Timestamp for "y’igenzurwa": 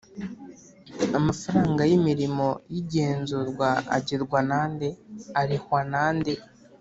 2.73-3.69